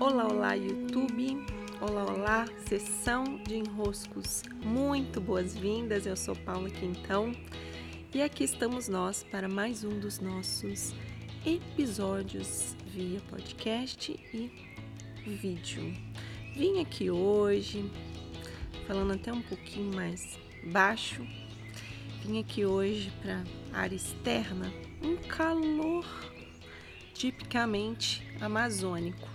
Olá, 0.00 0.26
olá, 0.26 0.54
YouTube. 0.54 1.38
Olá, 1.80 2.04
olá, 2.04 2.48
sessão 2.68 3.38
de 3.46 3.56
enroscos. 3.56 4.42
Muito 4.64 5.20
boas-vindas. 5.20 6.06
Eu 6.06 6.16
sou 6.16 6.36
Paula 6.36 6.68
Quintão 6.68 7.32
e 8.14 8.22
aqui 8.22 8.44
estamos 8.44 8.88
nós 8.88 9.22
para 9.22 9.48
mais 9.48 9.82
um 9.82 9.98
dos 9.98 10.20
nossos 10.20 10.94
episódios 11.44 12.76
via 12.86 13.20
podcast 13.30 14.18
e 14.32 14.50
vídeo. 15.26 15.92
Vim 16.54 16.80
aqui 16.80 17.10
hoje 17.10 17.90
falando 18.86 19.12
até 19.12 19.32
um 19.32 19.42
pouquinho 19.42 19.94
mais 19.94 20.38
baixo. 20.72 21.26
Vim 22.24 22.40
aqui 22.40 22.64
hoje 22.64 23.12
para 23.22 23.42
área 23.72 23.96
externa, 23.96 24.72
um 25.02 25.16
calor 25.28 26.04
tipicamente 27.14 28.22
amazônico 28.40 29.34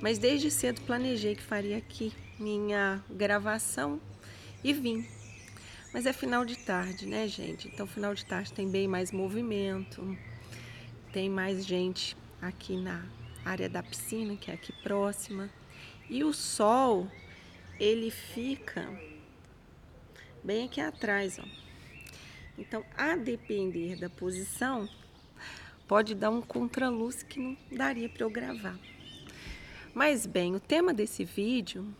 mas 0.00 0.18
desde 0.18 0.50
cedo 0.50 0.80
planejei 0.82 1.34
que 1.34 1.42
faria 1.42 1.76
aqui 1.76 2.12
minha 2.38 3.02
gravação 3.10 4.00
e 4.62 4.72
vim. 4.72 5.06
Mas 5.92 6.06
é 6.06 6.12
final 6.12 6.44
de 6.44 6.56
tarde, 6.56 7.06
né, 7.06 7.26
gente? 7.26 7.66
Então, 7.68 7.86
final 7.86 8.14
de 8.14 8.24
tarde 8.24 8.52
tem 8.52 8.70
bem 8.70 8.86
mais 8.86 9.10
movimento, 9.10 10.16
tem 11.12 11.28
mais 11.28 11.66
gente 11.66 12.16
aqui 12.40 12.76
na 12.76 13.04
área 13.44 13.68
da 13.68 13.82
piscina, 13.82 14.36
que 14.36 14.50
é 14.50 14.54
aqui 14.54 14.72
próxima. 14.82 15.50
E 16.08 16.22
o 16.22 16.32
sol, 16.32 17.10
ele 17.80 18.10
fica 18.10 18.88
bem 20.44 20.66
aqui 20.66 20.80
atrás, 20.80 21.38
ó. 21.38 21.44
Então, 22.56 22.84
a 22.96 23.16
depender 23.16 23.96
da 23.96 24.10
posição, 24.10 24.88
pode 25.88 26.14
dar 26.14 26.28
um 26.28 26.42
contraluz 26.42 27.22
que 27.22 27.40
não 27.40 27.56
daria 27.72 28.08
para 28.08 28.22
eu 28.22 28.30
gravar. 28.30 28.78
Mas 29.94 30.26
bem, 30.26 30.54
o 30.54 30.60
tema 30.60 30.92
desse 30.92 31.24
vídeo 31.24 31.92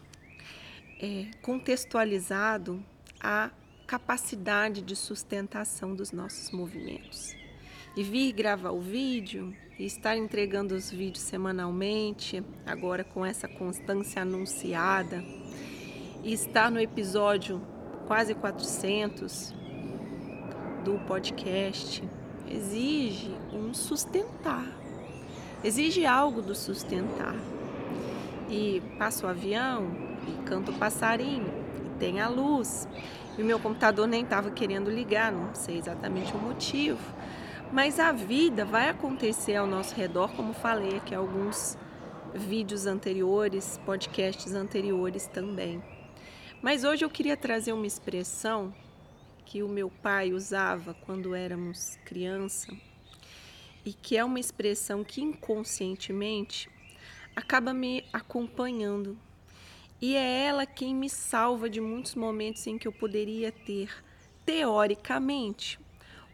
é 1.00 1.30
contextualizado 1.40 2.84
a 3.18 3.50
capacidade 3.86 4.82
de 4.82 4.94
sustentação 4.94 5.94
dos 5.94 6.12
nossos 6.12 6.50
movimentos. 6.50 7.34
E 7.96 8.02
vir 8.02 8.32
gravar 8.32 8.70
o 8.70 8.80
vídeo 8.80 9.56
e 9.78 9.86
estar 9.86 10.16
entregando 10.16 10.74
os 10.74 10.90
vídeos 10.90 11.24
semanalmente, 11.24 12.44
agora 12.66 13.02
com 13.02 13.24
essa 13.24 13.48
constância 13.48 14.22
anunciada, 14.22 15.24
e 16.22 16.32
estar 16.32 16.70
no 16.70 16.78
episódio 16.78 17.60
quase 18.06 18.34
400 18.34 19.54
do 20.84 20.98
podcast, 21.06 22.02
exige 22.50 23.34
um 23.52 23.72
sustentar, 23.74 24.66
exige 25.62 26.06
algo 26.06 26.40
do 26.42 26.54
sustentar 26.54 27.34
e 28.48 28.82
passa 28.98 29.26
o 29.26 29.30
avião 29.30 29.90
e 30.26 30.42
canta 30.44 30.70
o 30.70 30.74
passarinho 30.74 31.52
e 31.84 31.98
tem 31.98 32.20
a 32.20 32.28
luz. 32.28 32.88
E 33.36 33.42
o 33.42 33.44
meu 33.44 33.58
computador 33.58 34.06
nem 34.06 34.22
estava 34.22 34.50
querendo 34.50 34.90
ligar, 34.90 35.30
não 35.30 35.54
sei 35.54 35.78
exatamente 35.78 36.32
o 36.32 36.38
motivo. 36.38 36.98
Mas 37.72 38.00
a 38.00 38.10
vida 38.10 38.64
vai 38.64 38.88
acontecer 38.88 39.54
ao 39.54 39.66
nosso 39.66 39.94
redor, 39.94 40.32
como 40.32 40.52
falei 40.52 40.96
aqui 40.96 41.14
alguns 41.14 41.76
vídeos 42.34 42.86
anteriores, 42.86 43.78
podcasts 43.84 44.54
anteriores 44.54 45.26
também. 45.26 45.82
Mas 46.62 46.82
hoje 46.82 47.04
eu 47.04 47.10
queria 47.10 47.36
trazer 47.36 47.72
uma 47.72 47.86
expressão 47.86 48.72
que 49.48 49.62
o 49.62 49.68
meu 49.68 49.88
pai 49.88 50.34
usava 50.34 50.92
quando 50.92 51.34
éramos 51.34 51.98
criança 52.04 52.70
e 53.82 53.94
que 53.94 54.14
é 54.14 54.22
uma 54.22 54.38
expressão 54.38 55.02
que 55.02 55.22
inconscientemente 55.22 56.68
acaba 57.34 57.72
me 57.72 58.04
acompanhando. 58.12 59.18
E 60.02 60.14
é 60.14 60.44
ela 60.44 60.66
quem 60.66 60.94
me 60.94 61.08
salva 61.08 61.70
de 61.70 61.80
muitos 61.80 62.14
momentos 62.14 62.66
em 62.66 62.76
que 62.76 62.86
eu 62.86 62.92
poderia 62.92 63.50
ter, 63.50 63.90
teoricamente, 64.44 65.80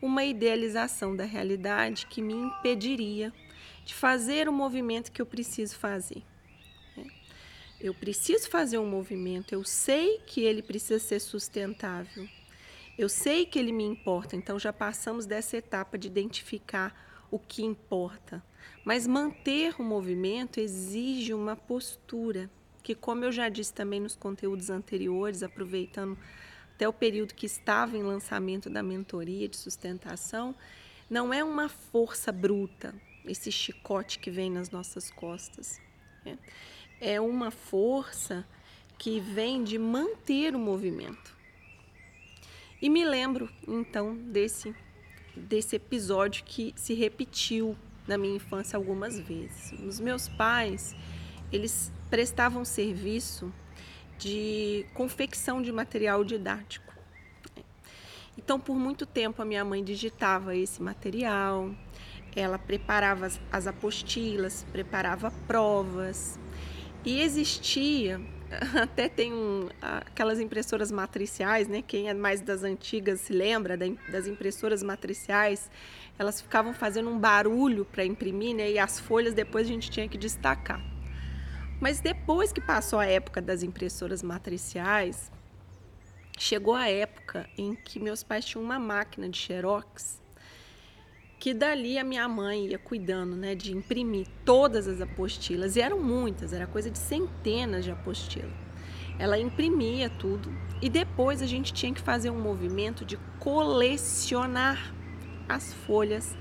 uma 0.03 0.25
idealização 0.25 1.15
da 1.15 1.25
realidade 1.25 2.07
que 2.07 2.21
me 2.21 2.35
impediria 2.35 3.33
de 3.85 3.95
fazer 3.95 4.49
o 4.49 4.53
movimento 4.53 5.13
que 5.13 5.23
eu 5.23 5.27
preciso 5.27 5.77
fazer. 5.77 6.25
Eu 7.81 7.95
preciso 7.95 8.51
fazer 8.51 8.79
um 8.79 8.91
movimento, 8.91 9.53
eu 9.53 9.63
sei 9.63 10.19
que 10.27 10.41
ele 10.41 10.63
precisa 10.63 10.99
ser 10.99 11.21
sustentável, 11.21 12.29
eu 12.97 13.09
sei 13.09 13.45
que 13.45 13.59
ele 13.59 13.73
me 13.73 13.85
importa, 13.85 14.37
então 14.37 14.59
já 14.59 14.73
passamos 14.73 15.27
dessa 15.27 15.57
etapa 15.57 15.99
de 15.99 16.07
identificar 16.07 16.95
o 17.31 17.39
que 17.39 17.65
importa. 17.65 18.43
Mas 18.85 19.07
manter 19.07 19.75
o 19.79 19.83
movimento 19.83 20.61
exige 20.61 21.35
uma 21.35 21.57
postura, 21.57 22.49
que, 22.83 22.95
como 22.95 23.25
eu 23.25 23.33
já 23.33 23.49
disse 23.49 23.73
também 23.73 23.99
nos 23.99 24.15
conteúdos 24.15 24.71
anteriores, 24.71 25.43
aproveitando 25.43 26.17
até 26.75 26.89
o 26.89 26.93
período 26.93 27.35
que 27.35 27.47
estava 27.47 27.97
em 27.97 28.03
lançamento 28.03 28.69
da 28.69 28.83
mentoria 28.83 29.49
de 29.49 29.57
sustentação, 29.57 30.55
não 31.09 31.33
é 31.33 31.43
uma 31.43 31.69
força 31.69 32.31
bruta, 32.31 32.95
esse 33.25 33.51
chicote 33.51 34.19
que 34.19 34.31
vem 34.31 34.51
nas 34.51 34.71
nossas 34.71 35.11
costas. 35.11 35.81
É, 36.25 36.37
é 37.01 37.21
uma 37.21 37.51
força 37.51 38.47
que 38.99 39.19
vem 39.19 39.65
de 39.65 39.79
manter 39.79 40.55
o 40.55 40.59
movimento. 40.59 41.34
E 42.81 42.91
me 42.91 43.05
lembro 43.05 43.49
então 43.67 44.17
desse 44.17 44.75
desse 45.37 45.77
episódio 45.77 46.45
que 46.45 46.73
se 46.77 46.95
repetiu 46.95 47.77
na 48.07 48.17
minha 48.17 48.37
infância 48.37 48.77
algumas 48.77 49.19
vezes. 49.19 49.73
Os 49.81 49.99
meus 49.99 50.29
pais, 50.29 50.95
eles 51.51 51.93
prestavam 52.11 52.65
serviço 52.65 53.53
de 54.19 54.87
confecção 54.95 55.61
de 55.61 55.73
material 55.73 56.23
didático. 56.23 56.95
Então, 58.37 58.61
por 58.61 58.77
muito 58.77 59.07
tempo, 59.07 59.41
a 59.41 59.45
minha 59.45 59.65
mãe 59.65 59.83
digitava 59.83 60.57
esse 60.57 60.83
material, 60.83 61.75
ela 62.37 62.59
preparava 62.59 63.29
as 63.51 63.67
apostilas, 63.67 64.67
preparava 64.73 65.31
provas, 65.47 66.39
e 67.05 67.21
existia 67.21 68.21
até 68.81 69.09
tem 69.09 69.33
um, 69.33 69.69
aquelas 69.81 70.41
impressoras 70.41 70.91
matriciais, 70.91 71.69
né? 71.69 71.83
Quem 71.83 72.09
é 72.09 72.15
mais 72.15 72.41
das 72.41 72.63
antigas 72.63 73.21
se 73.21 73.33
lembra 73.33 73.77
das 73.77 74.27
impressoras 74.27 74.83
matriciais. 74.83 75.71
Elas 76.19 76.41
ficavam 76.41 76.73
fazendo 76.73 77.11
um 77.11 77.19
barulho 77.19 77.85
para 77.85 78.05
imprimir, 78.05 78.55
né? 78.55 78.71
E 78.71 78.79
as 78.79 78.99
folhas 78.99 79.35
depois 79.35 79.67
a 79.67 79.71
gente 79.71 79.91
tinha 79.91 80.09
que 80.09 80.19
destacar. 80.19 80.81
Mas 81.81 82.01
depois 82.01 82.53
que 82.53 82.61
passou 82.61 82.99
a 82.99 83.07
época 83.07 83.43
das 83.43 83.63
impressoras 83.63 84.23
matriciais, 84.23 85.31
chegou 86.39 86.75
a 86.75 86.89
época 86.89 87.49
em 87.59 87.75
que 87.75 87.99
meus 87.99 88.23
pais 88.23 88.45
tinham 88.45 88.65
uma 88.65 88.79
máquina 88.79 89.29
de 89.29 89.37
xerox 89.37 90.23
que 91.45 91.53
dali 91.53 91.99
a 91.99 92.05
minha 92.05 92.27
mãe 92.27 92.69
ia 92.69 92.79
cuidando, 92.79 93.37
né, 93.37 93.55
de 93.55 93.77
imprimir 93.77 94.27
todas 94.47 94.89
as 94.89 95.03
apostilas, 95.03 95.77
e 95.77 95.81
eram 95.83 96.01
muitas, 96.03 96.55
era 96.55 96.67
coisa 96.67 96.91
de 96.91 96.99
centenas 96.99 97.85
de 97.85 97.91
apostilas. 97.91 98.51
Ela 99.19 99.39
imprimia 99.39 100.09
tudo 100.09 100.51
e 100.81 100.89
depois 100.89 101.43
a 101.43 101.47
gente 101.47 101.71
tinha 101.71 101.93
que 101.93 102.01
fazer 102.01 102.31
um 102.31 102.41
movimento 102.41 103.05
de 103.05 103.19
colecionar 103.39 104.95
as 105.47 105.75
folhas 105.75 106.35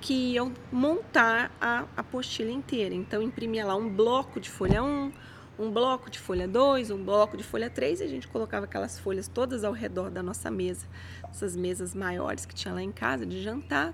que 0.00 0.14
iam 0.14 0.54
montar 0.72 1.54
a 1.60 1.84
apostila 1.94 2.50
inteira. 2.50 2.94
Então 2.94 3.20
imprimia 3.20 3.66
lá 3.66 3.76
um 3.76 3.94
bloco 3.94 4.40
de 4.40 4.48
folha 4.48 4.82
1, 4.82 5.12
um 5.58 5.70
bloco 5.70 6.08
de 6.08 6.18
folha 6.18 6.48
2, 6.48 6.90
um 6.90 7.04
bloco 7.04 7.36
de 7.36 7.44
folha 7.44 7.68
3 7.68 8.00
e 8.00 8.04
a 8.04 8.08
gente 8.08 8.26
colocava 8.26 8.64
aquelas 8.64 8.98
folhas 8.98 9.28
todas 9.28 9.62
ao 9.62 9.74
redor 9.74 10.10
da 10.10 10.22
nossa 10.22 10.50
mesa, 10.50 10.86
essas 11.28 11.54
mesas 11.54 11.94
maiores 11.94 12.46
que 12.46 12.54
tinha 12.54 12.72
lá 12.72 12.82
em 12.82 12.92
casa 12.92 13.26
de 13.26 13.42
jantar 13.42 13.92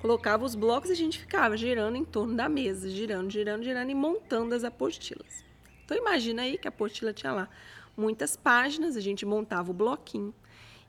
colocava 0.00 0.44
os 0.44 0.54
blocos 0.54 0.90
e 0.90 0.92
a 0.92 0.96
gente 0.96 1.18
ficava 1.18 1.56
girando 1.56 1.96
em 1.96 2.04
torno 2.04 2.34
da 2.34 2.48
mesa, 2.48 2.88
girando, 2.88 3.30
girando, 3.30 3.62
girando 3.62 3.90
e 3.90 3.94
montando 3.94 4.54
as 4.54 4.64
apostilas. 4.64 5.44
Então 5.84 5.96
imagina 5.96 6.42
aí 6.42 6.56
que 6.56 6.66
a 6.66 6.70
apostila 6.70 7.12
tinha 7.12 7.32
lá 7.32 7.48
muitas 7.96 8.34
páginas, 8.34 8.96
a 8.96 9.00
gente 9.00 9.26
montava 9.26 9.70
o 9.70 9.74
bloquinho. 9.74 10.34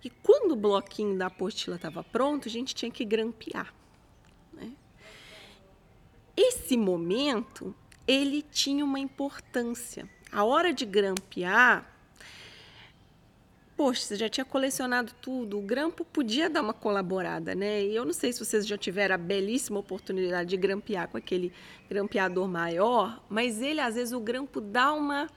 E 0.03 0.09
quando 0.09 0.53
o 0.53 0.55
bloquinho 0.55 1.17
da 1.17 1.27
apostila 1.27 1.75
estava 1.75 2.03
pronto, 2.03 2.47
a 2.47 2.51
gente 2.51 2.73
tinha 2.73 2.89
que 2.89 3.05
grampear. 3.05 3.73
Né? 4.53 4.71
Esse 6.35 6.77
momento, 6.77 7.75
ele 8.07 8.41
tinha 8.41 8.83
uma 8.83 8.99
importância. 8.99 10.09
A 10.31 10.43
hora 10.43 10.73
de 10.73 10.85
grampear 10.85 11.85
poxa, 13.81 14.03
você 14.03 14.15
já 14.15 14.29
tinha 14.29 14.45
colecionado 14.45 15.11
tudo, 15.19 15.57
o 15.57 15.61
grampo 15.63 16.05
podia 16.05 16.47
dar 16.47 16.61
uma 16.61 16.71
colaborada, 16.71 17.55
né? 17.55 17.83
E 17.83 17.95
eu 17.95 18.05
não 18.05 18.13
sei 18.13 18.31
se 18.31 18.37
vocês 18.37 18.67
já 18.67 18.77
tiveram 18.77 19.15
a 19.15 19.17
belíssima 19.17 19.79
oportunidade 19.79 20.51
de 20.51 20.55
grampear 20.55 21.07
com 21.07 21.17
aquele 21.17 21.51
grampeador 21.89 22.47
maior, 22.47 23.19
mas 23.27 23.59
ele, 23.59 23.81
às 23.81 23.95
vezes, 23.95 24.13
o 24.13 24.19
grampo 24.19 24.61
dá 24.61 24.93
uma 24.93 25.27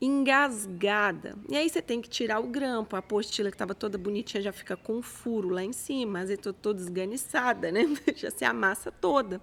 engasgada. 0.00 1.36
E 1.48 1.56
aí 1.56 1.68
você 1.68 1.80
tem 1.80 2.00
que 2.00 2.08
tirar 2.08 2.40
o 2.40 2.48
grampo, 2.48 2.96
a 2.96 2.98
apostila 2.98 3.48
que 3.48 3.54
estava 3.54 3.76
toda 3.76 3.96
bonitinha 3.96 4.42
já 4.42 4.50
fica 4.50 4.76
com 4.76 4.96
um 4.96 5.02
furo 5.02 5.48
lá 5.48 5.62
em 5.62 5.72
cima, 5.72 6.18
às 6.18 6.30
vezes 6.30 6.44
toda 6.60 6.80
esganiçada, 6.80 7.70
né? 7.70 7.82
Já 8.16 8.28
se 8.28 8.44
amassa 8.44 8.90
toda. 8.90 9.40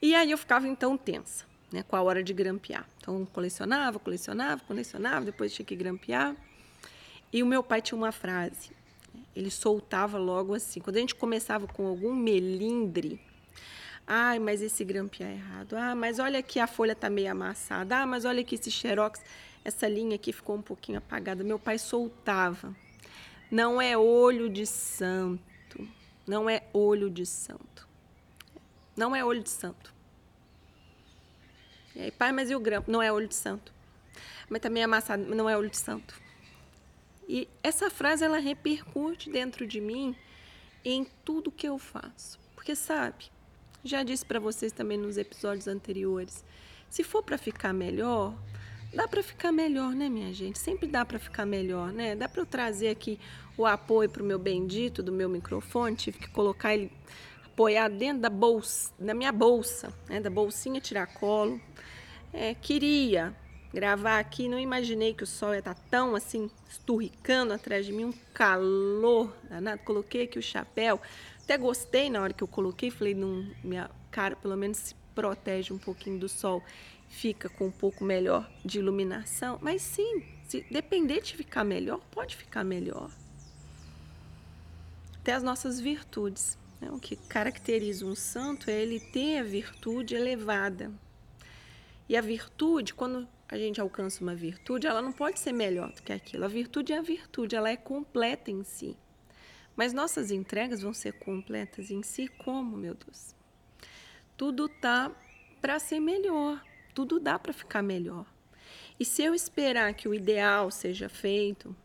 E 0.00 0.14
aí 0.14 0.30
eu 0.30 0.38
ficava 0.38 0.68
então 0.68 0.96
tensa, 0.96 1.44
né, 1.72 1.82
com 1.82 1.96
a 1.96 2.02
hora 2.02 2.22
de 2.22 2.32
grampear. 2.32 2.86
Então 2.98 3.26
colecionava, 3.26 3.98
colecionava, 3.98 4.62
colecionava, 4.64 5.24
depois 5.24 5.52
tinha 5.52 5.66
que 5.66 5.74
grampear. 5.74 6.36
E 7.32 7.42
o 7.42 7.46
meu 7.46 7.62
pai 7.62 7.80
tinha 7.80 7.96
uma 7.96 8.12
frase, 8.12 8.70
ele 9.34 9.50
soltava 9.50 10.18
logo 10.18 10.54
assim. 10.54 10.80
Quando 10.80 10.96
a 10.96 11.00
gente 11.00 11.14
começava 11.14 11.66
com 11.66 11.86
algum 11.86 12.14
melindre, 12.14 13.20
ai, 14.06 14.38
mas 14.38 14.60
esse 14.60 14.84
grampear 14.84 15.30
é 15.30 15.34
errado. 15.34 15.74
Ah, 15.74 15.94
mas 15.94 16.18
olha 16.18 16.38
aqui 16.38 16.60
a 16.60 16.66
folha 16.66 16.94
tá 16.94 17.08
meio 17.08 17.30
amassada. 17.30 17.98
Ah, 17.98 18.06
mas 18.06 18.24
olha 18.24 18.42
aqui 18.42 18.56
esse 18.56 18.70
xerox, 18.70 19.22
essa 19.64 19.88
linha 19.88 20.16
aqui 20.16 20.32
ficou 20.32 20.56
um 20.56 20.62
pouquinho 20.62 20.98
apagada. 20.98 21.42
Meu 21.42 21.58
pai 21.58 21.78
soltava. 21.78 22.74
Não 23.50 23.80
é 23.80 23.96
olho 23.96 24.50
de 24.50 24.66
santo. 24.66 25.88
Não 26.26 26.48
é 26.48 26.62
olho 26.72 27.10
de 27.10 27.24
santo. 27.24 27.88
Não 28.96 29.16
é 29.16 29.24
olho 29.24 29.42
de 29.42 29.50
santo. 29.50 29.92
E 31.94 32.00
aí, 32.00 32.10
pai, 32.10 32.32
mas 32.32 32.50
e 32.50 32.54
o 32.54 32.60
grampo? 32.60 32.90
Não 32.90 33.02
é 33.02 33.12
olho 33.12 33.28
de 33.28 33.34
santo. 33.34 33.72
Mas 34.48 34.60
também 34.60 34.82
é 34.82 34.84
amassado, 34.84 35.22
não 35.34 35.48
é 35.48 35.56
olho 35.56 35.70
de 35.70 35.76
santo. 35.76 36.14
E 37.28 37.48
essa 37.62 37.90
frase 37.90 38.24
ela 38.24 38.38
repercute 38.38 39.30
dentro 39.30 39.66
de 39.66 39.80
mim 39.80 40.14
em 40.84 41.06
tudo 41.24 41.52
que 41.52 41.68
eu 41.68 41.78
faço. 41.78 42.38
Porque 42.54 42.74
sabe, 42.74 43.30
já 43.84 44.02
disse 44.02 44.24
para 44.24 44.40
vocês 44.40 44.72
também 44.72 44.98
nos 44.98 45.16
episódios 45.16 45.66
anteriores, 45.66 46.44
se 46.88 47.02
for 47.02 47.22
para 47.22 47.38
ficar 47.38 47.72
melhor, 47.72 48.34
dá 48.94 49.08
para 49.08 49.22
ficar 49.22 49.50
melhor, 49.50 49.94
né, 49.94 50.08
minha 50.08 50.32
gente? 50.32 50.58
Sempre 50.58 50.86
dá 50.86 51.04
para 51.04 51.18
ficar 51.18 51.46
melhor, 51.46 51.92
né? 51.92 52.14
Dá 52.14 52.28
para 52.28 52.42
eu 52.42 52.46
trazer 52.46 52.88
aqui 52.88 53.18
o 53.56 53.66
apoio 53.66 54.08
para 54.08 54.22
o 54.22 54.26
meu 54.26 54.38
bendito 54.38 55.02
do 55.02 55.12
meu 55.12 55.28
microfone, 55.28 55.96
tive 55.96 56.18
que 56.18 56.28
colocar 56.28 56.74
ele 56.74 56.90
apoiar 57.44 57.88
dentro 57.88 58.22
da 58.22 58.30
bolsa, 58.30 58.90
da 58.98 59.12
minha 59.12 59.30
bolsa, 59.30 59.92
né, 60.08 60.20
da 60.20 60.30
bolsinha 60.30 60.80
tiracolo. 60.80 61.60
É, 62.32 62.54
queria 62.54 63.36
gravar 63.72 64.18
aqui, 64.18 64.48
não 64.48 64.58
imaginei 64.58 65.14
que 65.14 65.22
o 65.22 65.26
sol 65.26 65.52
ia 65.52 65.60
estar 65.60 65.74
tá 65.74 65.80
tão 65.90 66.14
assim 66.14 66.50
esturricando 66.68 67.52
atrás 67.52 67.86
de 67.86 67.92
mim, 67.92 68.04
um 68.04 68.14
calor 68.34 69.34
danado. 69.48 69.82
Coloquei 69.82 70.24
aqui 70.24 70.38
o 70.38 70.42
chapéu, 70.42 71.00
até 71.42 71.56
gostei 71.56 72.10
na 72.10 72.20
hora 72.20 72.32
que 72.32 72.42
eu 72.42 72.48
coloquei, 72.48 72.90
falei, 72.90 73.14
não, 73.14 73.46
minha 73.64 73.90
cara 74.10 74.36
pelo 74.36 74.56
menos 74.56 74.76
se 74.76 74.94
protege 75.14 75.72
um 75.72 75.78
pouquinho 75.78 76.18
do 76.18 76.28
sol, 76.28 76.62
fica 77.08 77.48
com 77.48 77.66
um 77.66 77.70
pouco 77.70 78.04
melhor 78.04 78.50
de 78.64 78.78
iluminação. 78.78 79.58
Mas 79.62 79.82
sim, 79.82 80.22
se 80.46 80.66
depender 80.70 81.20
de 81.20 81.36
ficar 81.36 81.64
melhor, 81.64 82.00
pode 82.10 82.36
ficar 82.36 82.64
melhor. 82.64 83.10
Até 85.20 85.32
as 85.32 85.42
nossas 85.42 85.80
virtudes. 85.80 86.58
Né? 86.80 86.90
O 86.90 86.98
que 86.98 87.16
caracteriza 87.16 88.04
um 88.04 88.14
santo 88.14 88.70
é 88.70 88.80
ele 88.80 88.98
ter 88.98 89.38
a 89.38 89.42
virtude 89.42 90.14
elevada. 90.14 90.90
E 92.08 92.16
a 92.16 92.20
virtude, 92.20 92.92
quando 92.92 93.28
a 93.52 93.58
gente 93.58 93.82
alcança 93.82 94.22
uma 94.22 94.34
virtude, 94.34 94.86
ela 94.86 95.02
não 95.02 95.12
pode 95.12 95.38
ser 95.38 95.52
melhor 95.52 95.92
do 95.92 96.02
que 96.02 96.10
aquilo. 96.10 96.46
A 96.46 96.48
virtude 96.48 96.94
é 96.94 96.96
a 96.96 97.02
virtude, 97.02 97.54
ela 97.54 97.68
é 97.68 97.76
completa 97.76 98.50
em 98.50 98.64
si. 98.64 98.96
Mas 99.76 99.92
nossas 99.92 100.30
entregas 100.30 100.80
vão 100.80 100.94
ser 100.94 101.12
completas 101.18 101.90
em 101.90 102.02
si 102.02 102.28
como, 102.28 102.78
meu 102.78 102.94
Deus? 102.94 103.34
Tudo 104.38 104.70
tá 104.70 105.12
para 105.60 105.78
ser 105.78 106.00
melhor, 106.00 106.64
tudo 106.94 107.20
dá 107.20 107.38
para 107.38 107.52
ficar 107.52 107.82
melhor. 107.82 108.24
E 108.98 109.04
se 109.04 109.22
eu 109.22 109.34
esperar 109.34 109.92
que 109.92 110.08
o 110.08 110.14
ideal 110.14 110.70
seja 110.70 111.10
feito, 111.10 111.76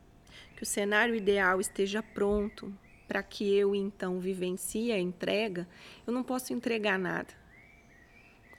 que 0.56 0.64
o 0.64 0.66
cenário 0.66 1.16
ideal 1.16 1.60
esteja 1.60 2.02
pronto 2.02 2.74
para 3.10 3.22
que 3.22 3.54
eu 3.54 3.76
então 3.76 4.22
vivencie 4.22 4.94
a 4.94 4.98
entrega, 4.98 5.68
eu 6.06 6.14
não 6.14 6.24
posso 6.24 6.54
entregar 6.54 6.98
nada. 6.98 7.34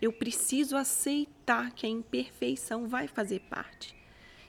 Eu 0.00 0.12
preciso 0.12 0.76
aceitar 0.76 1.72
que 1.72 1.86
a 1.86 1.88
imperfeição 1.88 2.86
vai 2.86 3.08
fazer 3.08 3.40
parte. 3.50 3.96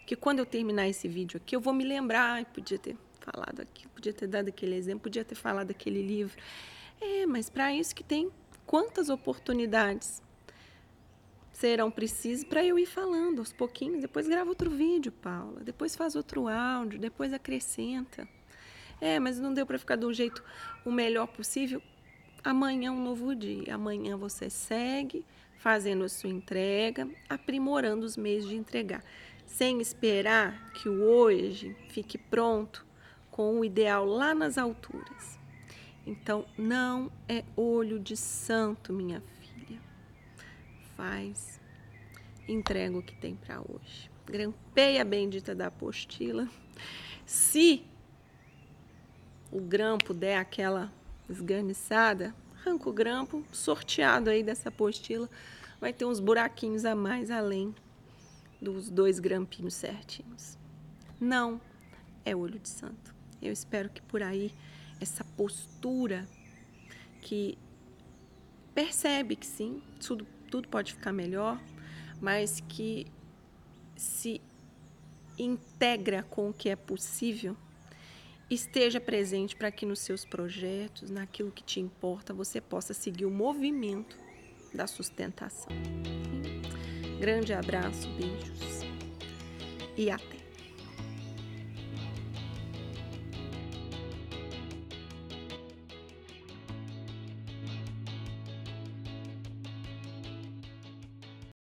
Que 0.06 0.16
quando 0.16 0.40
eu 0.40 0.46
terminar 0.46 0.88
esse 0.88 1.08
vídeo 1.08 1.38
aqui, 1.38 1.56
eu 1.56 1.62
vou 1.62 1.74
me 1.74 1.84
lembrar, 1.84 2.46
podia 2.46 2.78
ter 2.78 2.96
falado 3.20 3.62
aqui, 3.62 3.88
podia 3.88 4.14
ter 4.14 4.28
dado 4.28 4.50
aquele 4.50 4.76
exemplo, 4.76 5.02
podia 5.04 5.24
ter 5.26 5.36
falado 5.36 5.72
aquele 5.72 6.02
livro. 6.02 6.38
É, 7.02 7.26
mas 7.26 7.50
para 7.50 7.74
isso 7.74 7.96
que 7.96 8.04
tem 8.04 8.32
quantas 8.66 9.10
oportunidades 9.10 10.22
serão 11.52 11.92
precisas 11.92 12.46
para 12.46 12.64
eu 12.64 12.80
ir 12.80 12.86
falando 12.86 13.40
aos 13.40 13.52
pouquinhos. 13.52 14.02
Depois 14.02 14.28
grava 14.28 14.50
outro 14.50 14.70
vídeo, 14.70 15.12
Paula. 15.12 15.62
Depois 15.62 15.96
faz 15.96 16.16
outro 16.16 16.48
áudio, 16.48 16.98
depois 17.00 17.34
acrescenta. 17.34 18.28
É, 19.02 19.20
mas 19.20 19.40
não 19.40 19.54
deu 19.54 19.66
para 19.66 19.78
ficar 19.78 19.96
do 19.96 20.12
jeito 20.14 20.44
o 20.86 20.92
melhor 20.92 21.28
possível. 21.28 21.82
Amanhã 22.44 22.88
é 22.88 22.92
um 22.92 23.04
novo 23.04 23.36
dia. 23.36 23.76
Amanhã 23.76 24.16
você 24.16 24.50
segue 24.50 25.26
fazendo 25.58 26.06
a 26.06 26.10
sua 26.10 26.30
entrega, 26.30 27.08
aprimorando 27.28 28.06
os 28.06 28.16
meios 28.16 28.48
de 28.48 28.56
entregar, 28.56 29.04
sem 29.46 29.82
esperar 29.82 30.72
que 30.72 30.88
o 30.88 31.04
hoje 31.04 31.76
fique 31.90 32.18
pronto 32.18 32.86
com 33.30 33.60
o 33.60 33.66
ideal 33.66 34.06
lá 34.06 34.34
nas 34.34 34.58
alturas. 34.58 35.38
Então, 36.06 36.46
não 36.58 37.12
é 37.28 37.44
olho 37.58 38.00
de 38.00 38.16
santo, 38.16 38.94
minha 38.94 39.22
filha. 39.42 39.80
Faz, 40.96 41.60
entrega 42.48 42.98
o 42.98 43.04
que 43.04 43.16
tem 43.16 43.36
para 43.36 43.60
hoje. 43.60 44.10
Grampeia 44.26 45.02
a 45.02 45.06
bendita 45.06 45.54
da 45.54 45.68
apostila. 45.68 46.48
Se 47.26 47.86
o 49.52 49.60
grampo 49.60 50.14
der 50.14 50.38
aquela 50.38 50.92
esganiçada, 51.32 52.34
arranca 52.56 52.90
o 52.90 52.94
grampo, 52.94 53.44
sorteado 53.52 54.30
aí 54.30 54.44
dessa 54.44 54.70
apostila, 54.70 55.30
vai 55.80 55.94
ter 55.94 56.06
uns 56.06 56.20
buraquinhos 56.20 56.86
a 56.86 56.96
mais 56.96 57.32
além 57.32 57.74
dos 58.62 58.90
dois 58.90 59.20
grampinhos 59.20 59.74
certinhos. 59.74 60.58
Não 61.20 61.60
é 62.26 62.36
olho 62.36 62.60
de 62.60 62.70
santo. 62.70 63.16
Eu 63.42 63.54
espero 63.54 63.90
que 63.90 64.02
por 64.02 64.22
aí 64.22 64.54
essa 65.00 65.24
postura 65.24 66.28
que 67.22 67.58
percebe 68.74 69.36
que 69.36 69.46
sim, 69.46 69.82
tudo, 70.00 70.26
tudo 70.50 70.68
pode 70.68 70.94
ficar 70.94 71.12
melhor, 71.12 71.60
mas 72.22 72.62
que 72.68 73.08
se 73.96 74.42
integra 75.38 76.24
com 76.24 76.50
o 76.50 76.54
que 76.54 76.70
é 76.70 76.76
possível 76.76 77.56
esteja 78.50 79.00
presente 79.00 79.56
para 79.56 79.72
que 79.72 79.86
nos 79.86 80.00
seus 80.00 80.26
projetos, 80.26 81.10
naquilo 81.10 81.52
que 81.52 81.64
te 81.64 81.80
importa, 81.80 82.34
você 82.34 82.60
possa 82.60 82.94
seguir 82.94 83.26
o 83.26 83.32
movimento 83.32 84.18
da 84.74 84.88
sustentação. 84.88 85.72
Grande 87.20 87.54
abraço, 87.54 88.08
beijos 88.14 88.82
e 89.98 90.10
até! 90.10 90.39